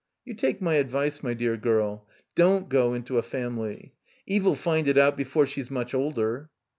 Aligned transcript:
"You 0.25 0.33
take 0.33 0.63
my 0.63 0.77
advice, 0.77 1.21
my 1.21 1.35
dear 1.35 1.55
girl. 1.57 2.07
Don't 2.33 2.69
go 2.69 2.95
into 2.95 3.19
a 3.19 3.21
family. 3.21 3.93
Eve' 4.25 4.45
11 4.45 4.57
find 4.59 4.87
it 4.87 4.97
out 4.97 5.15
before 5.15 5.45
she's 5.45 5.69
much 5.69 5.93
older." 5.93 6.49